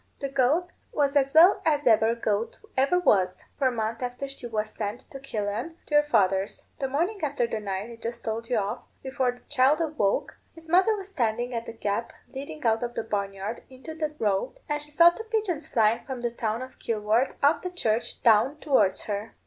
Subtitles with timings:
[0.17, 4.47] The goat was as well as e'er goat ever was, for a month after she
[4.47, 6.63] was sent to Killaan, to your father's.
[6.79, 10.67] The morning after the night I just told you of, before the child woke, his
[10.67, 14.59] mother was standing at the gap leading out of the barn yard into the road,
[14.67, 18.57] and she saw two pigeons flying from the town of Kilworth off the church down
[18.57, 19.35] towards her.